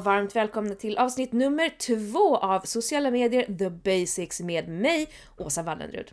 [0.00, 6.12] varmt välkomna till avsnitt nummer två av sociala medier The Basics med mig, Åsa Wallenrud.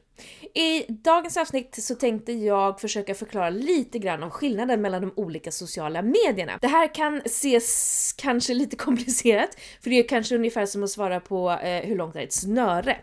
[0.53, 5.51] I dagens avsnitt så tänkte jag försöka förklara lite grann om skillnaden mellan de olika
[5.51, 6.57] sociala medierna.
[6.61, 9.49] Det här kan ses kanske lite komplicerat,
[9.83, 12.97] för det är kanske ungefär som att svara på eh, hur långt är ett snöre?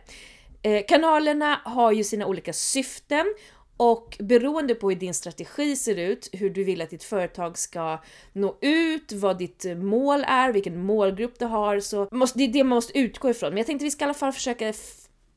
[0.63, 3.35] Eh, kanalerna har ju sina olika syften
[3.77, 7.99] och beroende på hur din strategi ser ut, hur du vill att ditt företag ska
[8.33, 12.65] nå ut, vad ditt mål är, vilken målgrupp du har, så måste, det är det
[12.65, 13.49] man måste utgå ifrån.
[13.51, 14.69] Men jag tänkte vi ska i alla fall försöka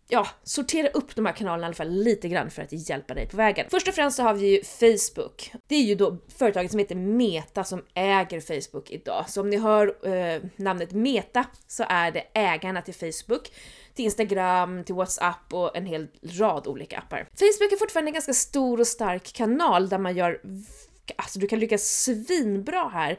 [0.07, 3.27] ja, sortera upp de här kanalerna i alla fall lite grann för att hjälpa dig
[3.27, 3.67] på vägen.
[3.69, 5.51] Först och främst så har vi ju Facebook.
[5.67, 9.25] Det är ju då företaget som heter Meta som äger Facebook idag.
[9.27, 13.51] Så om ni hör eh, namnet Meta så är det ägarna till Facebook
[13.93, 17.17] till Instagram, till WhatsApp och en hel rad olika appar.
[17.17, 20.41] Facebook är fortfarande en ganska stor och stark kanal där man gör
[21.15, 23.17] Alltså du kan lyckas svinbra här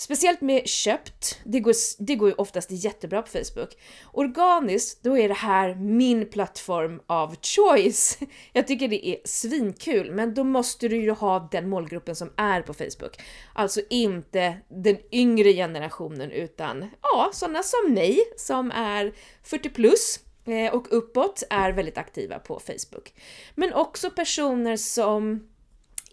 [0.00, 3.78] Speciellt med köpt, det går, det går ju oftast jättebra på Facebook.
[4.12, 8.18] Organiskt, då är det här min plattform av choice.
[8.52, 12.62] Jag tycker det är svinkul, men då måste du ju ha den målgruppen som är
[12.62, 13.20] på Facebook.
[13.54, 19.12] Alltså inte den yngre generationen utan ja, sådana som mig som är
[19.42, 23.14] 40 plus eh, och uppåt är väldigt aktiva på Facebook.
[23.54, 25.48] Men också personer som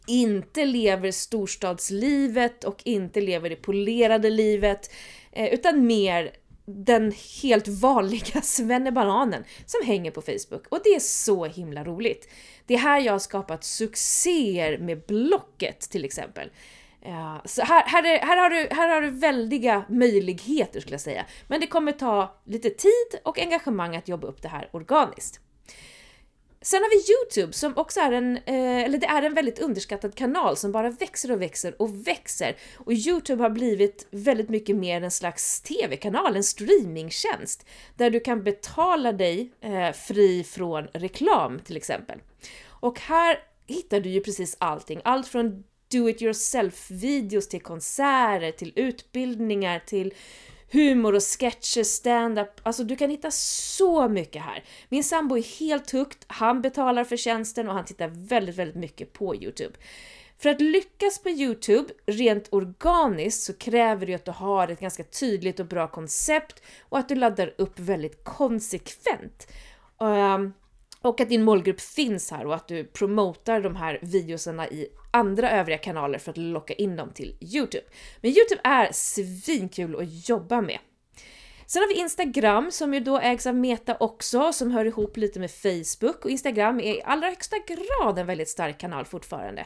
[0.07, 4.91] inte lever storstadslivet och inte lever det polerade livet,
[5.31, 6.31] eh, utan mer
[6.65, 10.67] den helt vanliga svennebananen som hänger på Facebook.
[10.69, 12.29] Och det är så himla roligt.
[12.65, 16.49] Det är här jag har skapat succéer med Blocket till exempel.
[17.01, 21.01] Ja, så här, här, är, här, har du, här har du väldiga möjligheter skulle jag
[21.01, 21.25] säga.
[21.47, 25.39] Men det kommer ta lite tid och engagemang att jobba upp det här organiskt.
[26.67, 30.15] Sen har vi Youtube som också är en, eh, eller det är en väldigt underskattad
[30.15, 32.55] kanal som bara växer och växer och växer.
[32.77, 37.65] Och Youtube har blivit väldigt mycket mer en slags TV-kanal, en streamingtjänst.
[37.95, 42.19] Där du kan betala dig eh, fri från reklam till exempel.
[42.67, 48.73] Och här hittar du ju precis allting, allt från do it yourself-videos till konserter, till
[48.75, 50.13] utbildningar, till
[50.71, 52.61] humor och sketcher, stand-up.
[52.63, 54.63] Alltså du kan hitta så mycket här.
[54.89, 59.13] Min sambo är helt hooked, han betalar för tjänsten och han tittar väldigt, väldigt mycket
[59.13, 59.75] på Youtube.
[60.39, 65.03] För att lyckas på Youtube rent organiskt så kräver det att du har ett ganska
[65.03, 69.47] tydligt och bra koncept och att du laddar upp väldigt konsekvent.
[69.99, 70.53] Um,
[71.01, 75.51] och att din målgrupp finns här och att du promotar de här videosarna i andra
[75.51, 77.85] övriga kanaler för att locka in dem till Youtube.
[78.21, 80.79] Men Youtube är svinkul att jobba med.
[81.65, 85.39] Sen har vi Instagram som ju då ägs av Meta också, som hör ihop lite
[85.39, 89.65] med Facebook och Instagram är i allra högsta grad en väldigt stark kanal fortfarande.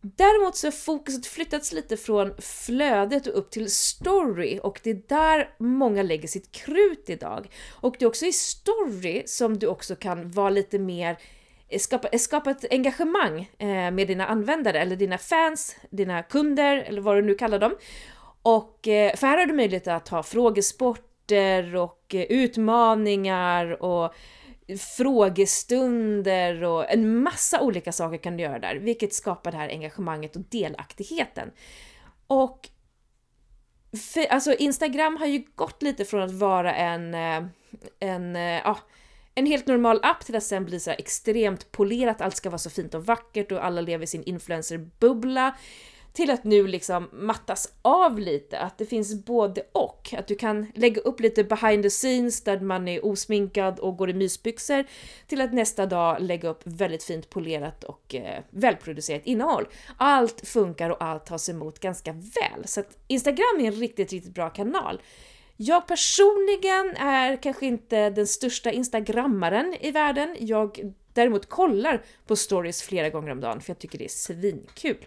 [0.00, 5.02] Däremot så har fokuset flyttats lite från flödet och upp till story och det är
[5.08, 7.50] där många lägger sitt krut idag.
[7.80, 11.18] Och det är också i story som du också kan vara lite mer
[11.68, 16.76] eh, skapa, eh, skapa ett engagemang eh, med dina användare eller dina fans, dina kunder
[16.76, 17.76] eller vad du nu kallar dem.
[18.42, 24.14] Och för här har du möjlighet att ha frågesporter och utmaningar och
[24.76, 30.36] frågestunder och en massa olika saker kan du göra där, vilket skapar det här engagemanget
[30.36, 31.50] och delaktigheten.
[32.26, 32.68] Och
[34.12, 37.44] för, alltså Instagram har ju gått lite från att vara en, eh,
[38.00, 38.78] en, eh, ja,
[39.34, 42.70] en helt normal app till att sen bli så extremt polerat, allt ska vara så
[42.70, 45.56] fint och vackert och alla lever i sin influencerbubbla
[46.12, 50.14] till att nu liksom mattas av lite, att det finns både och.
[50.18, 54.10] Att du kan lägga upp lite behind the scenes där man är osminkad och går
[54.10, 54.84] i mysbyxor
[55.26, 59.68] till att nästa dag lägga upp väldigt fint polerat och eh, välproducerat innehåll.
[59.96, 64.34] Allt funkar och allt tas emot ganska väl, så att Instagram är en riktigt, riktigt
[64.34, 65.00] bra kanal.
[65.56, 70.36] Jag personligen är kanske inte den största instagrammaren i världen.
[70.40, 75.06] Jag däremot kollar på stories flera gånger om dagen för jag tycker det är svinkul.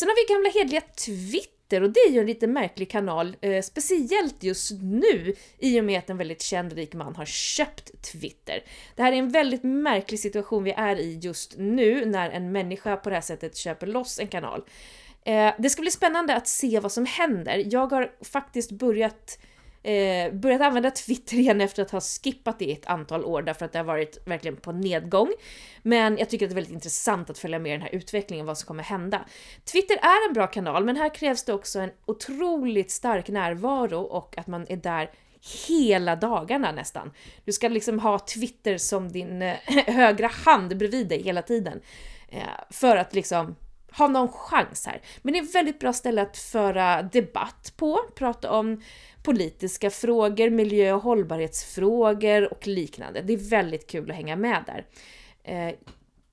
[0.00, 3.62] Sen har vi gamla hedliga Twitter och det är ju en lite märklig kanal, eh,
[3.62, 8.64] speciellt just nu i och med att en väldigt känd rik man har köpt Twitter.
[8.96, 12.96] Det här är en väldigt märklig situation vi är i just nu när en människa
[12.96, 14.64] på det här sättet köper loss en kanal.
[15.24, 17.62] Eh, det ska bli spännande att se vad som händer.
[17.66, 19.38] Jag har faktiskt börjat
[19.82, 23.64] eh, börjat använda Twitter igen efter att ha skippat det i ett antal år därför
[23.64, 25.32] att det har varit verkligen på nedgång.
[25.82, 28.58] Men jag tycker att det är väldigt intressant att följa med den här utvecklingen, vad
[28.58, 29.24] som kommer hända.
[29.72, 34.38] Twitter är en bra kanal, men här krävs det också en otroligt stark närvaro och
[34.38, 35.10] att man är där
[35.68, 37.10] hela dagarna nästan.
[37.44, 39.56] Du ska liksom ha Twitter som din eh,
[39.86, 41.80] högra hand bredvid dig hela tiden.
[42.28, 43.56] Eh, för att liksom
[43.92, 45.02] ha någon chans här.
[45.22, 48.82] Men det är ett väldigt bra ställe att föra debatt på, prata om
[49.22, 53.22] politiska frågor, miljö och hållbarhetsfrågor och liknande.
[53.22, 54.86] Det är väldigt kul att hänga med där.
[55.44, 55.74] Eh,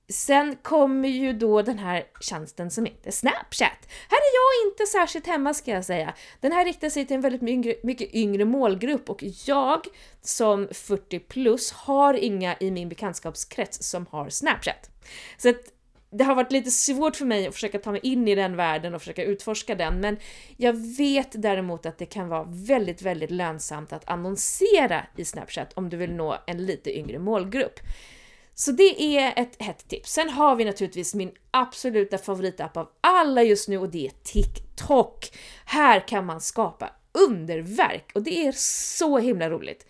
[0.09, 3.88] sen kommer ju då den här tjänsten som heter Snapchat.
[4.09, 6.13] Här är jag inte särskilt hemma ska jag säga.
[6.42, 9.86] Den här riktar sig till en väldigt yngre, mycket yngre målgrupp och jag
[10.21, 14.89] som 40 plus har inga i min bekantskapskrets som har Snapchat.
[15.38, 15.76] Så att
[16.09, 18.95] det har varit lite svårt för mig att försöka ta mig in i den världen
[18.95, 20.18] och försöka utforska den, men
[20.57, 25.89] jag vet däremot att det kan vara väldigt, väldigt lönsamt att annonsera i Snapchat om
[25.89, 27.80] du vill nå en lite yngre målgrupp.
[28.54, 30.12] Så det är ett hett tips.
[30.12, 35.31] Sen har vi naturligtvis min absoluta favoritapp av alla just nu och det är TikTok.
[35.65, 39.86] Här kan man skapa underverk och det är så himla roligt.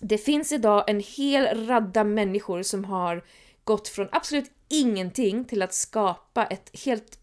[0.00, 3.24] Det finns idag en hel radda människor som har
[3.64, 7.18] gått från absolut ingenting till att skapa ett helt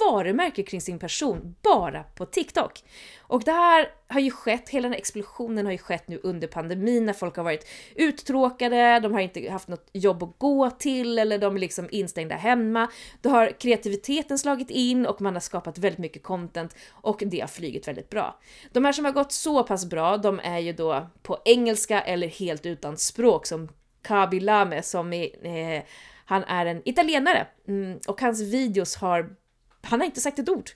[0.00, 2.82] varumärke kring sin person bara på TikTok.
[3.20, 6.48] Och det här har ju skett, hela den här explosionen har ju skett nu under
[6.48, 11.18] pandemin när folk har varit uttråkade, de har inte haft något jobb att gå till
[11.18, 12.90] eller de är liksom instängda hemma.
[13.22, 17.48] Då har kreativiteten slagit in och man har skapat väldigt mycket content och det har
[17.48, 18.40] flugit väldigt bra.
[18.72, 22.28] De här som har gått så pass bra, de är ju då på engelska eller
[22.28, 23.68] helt utan språk som
[24.02, 25.82] Kabi Lame som är eh,
[26.24, 29.36] han är en italienare mm, och hans videos har...
[29.82, 30.70] Han har inte sagt ett ord.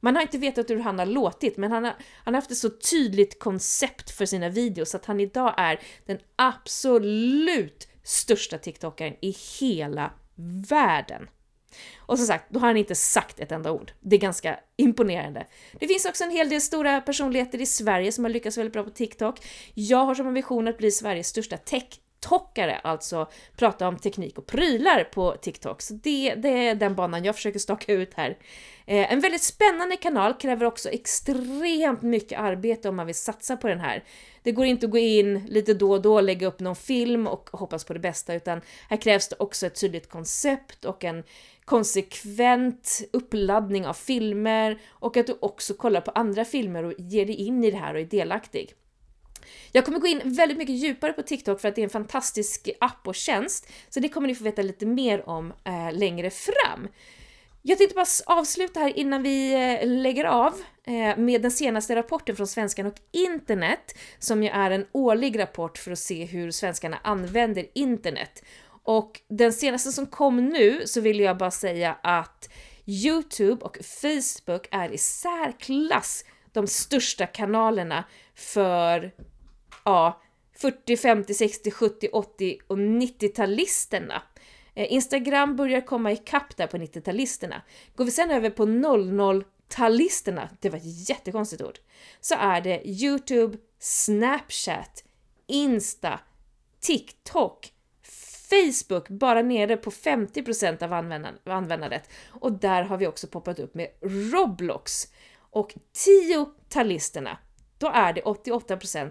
[0.00, 2.56] Man har inte vetat hur han har låtit, men han har, han har haft ett
[2.56, 9.36] så tydligt koncept för sina videos att han idag är den absolut största TikTokaren i
[9.60, 10.10] hela
[10.68, 11.28] världen.
[11.96, 13.92] Och som sagt, då har han inte sagt ett enda ord.
[14.00, 15.46] Det är ganska imponerande.
[15.80, 18.84] Det finns också en hel del stora personligheter i Sverige som har lyckats väldigt bra
[18.84, 19.46] på TikTok.
[19.74, 24.46] Jag har som ambition att bli Sveriges största tech TikTokare, alltså prata om teknik och
[24.46, 25.82] prylar på TikTok.
[25.82, 28.38] Så det, det är den banan jag försöker staka ut här.
[28.86, 33.68] Eh, en väldigt spännande kanal kräver också extremt mycket arbete om man vill satsa på
[33.68, 34.04] den här.
[34.42, 37.50] Det går inte att gå in lite då och då, lägga upp någon film och
[37.52, 41.24] hoppas på det bästa, utan här krävs det också ett tydligt koncept och en
[41.64, 47.34] konsekvent uppladdning av filmer och att du också kollar på andra filmer och ger dig
[47.34, 48.74] in i det här och är delaktig.
[49.72, 52.68] Jag kommer gå in väldigt mycket djupare på TikTok för att det är en fantastisk
[52.80, 56.88] app och tjänst, så det kommer ni få veta lite mer om eh, längre fram.
[57.66, 60.52] Jag tänkte bara avsluta här innan vi eh, lägger av
[60.84, 65.78] eh, med den senaste rapporten från Svenskan och internet, som ju är en årlig rapport
[65.78, 68.44] för att se hur svenskarna använder internet.
[68.82, 72.48] Och den senaste som kom nu så vill jag bara säga att
[72.86, 78.04] Youtube och Facebook är i särklass de största kanalerna
[78.34, 79.12] för
[79.84, 80.20] ja,
[80.56, 84.22] 40, 50, 60, 70, 80 och 90-talisterna.
[84.74, 87.60] Eh, Instagram börjar komma ikapp där på 90-talisterna.
[87.96, 91.78] Går vi sen över på 00-talisterna, det var ett jättekonstigt ord,
[92.20, 95.04] så är det Youtube, Snapchat,
[95.46, 96.20] Insta,
[96.80, 97.72] TikTok,
[98.50, 100.92] Facebook bara nere på 50% av
[101.44, 105.08] användandet och där har vi också poppat upp med Roblox.
[105.50, 105.74] Och
[106.06, 107.36] 10-talisterna,
[107.78, 109.10] då är det 88%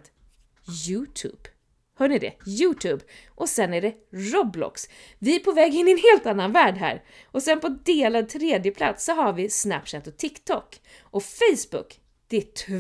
[0.90, 1.50] Youtube.
[1.96, 2.34] Hör ni det?
[2.48, 3.04] Youtube!
[3.28, 4.90] Och sen är det Roblox.
[5.20, 7.04] Vi är på väg in i en helt annan värld här.
[7.26, 10.82] Och sen på delad tredje plats så har vi Snapchat och TikTok.
[11.02, 12.76] Och Facebook, det är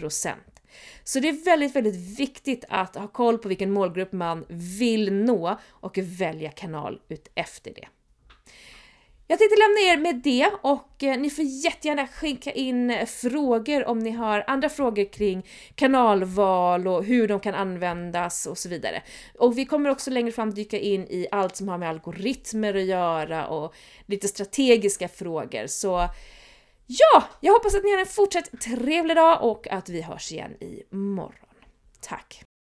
[0.00, 0.34] 2%.
[1.04, 5.58] Så det är väldigt, väldigt viktigt att ha koll på vilken målgrupp man vill nå
[5.68, 7.88] och välja kanal ut efter det.
[9.32, 13.84] Jag tänkte lämna er med det och eh, ni får jättegärna skicka in eh, frågor
[13.86, 19.02] om ni har andra frågor kring kanalval och hur de kan användas och så vidare.
[19.38, 22.84] Och vi kommer också längre fram dyka in i allt som har med algoritmer att
[22.84, 23.74] göra och
[24.06, 25.66] lite strategiska frågor.
[25.66, 26.08] Så
[26.86, 30.56] ja, jag hoppas att ni har en fortsatt trevlig dag och att vi hörs igen
[30.90, 31.48] imorgon.
[32.00, 32.44] Tack!